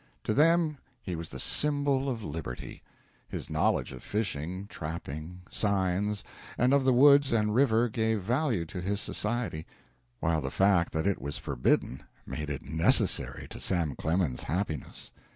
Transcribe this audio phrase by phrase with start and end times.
[0.23, 2.81] To them he was the symbol of liberty;
[3.29, 6.23] his knowledge of fishing, trapping, signs,
[6.57, 9.67] and of the woods and river gave value to his society,
[10.19, 15.11] while the fact that it was forbidden made it necessary to Sam Clemens's happiness.